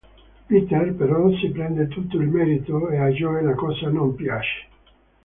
Peter 0.47 0.95
però 0.95 1.31
si 1.35 1.51
prende 1.51 1.87
tutto 1.87 2.17
il 2.17 2.27
merito 2.27 2.89
e 2.89 2.97
a 2.97 3.09
Joe 3.09 3.43
la 3.43 3.53
cosa 3.53 3.87
non 3.89 4.15
piace. 4.15 4.65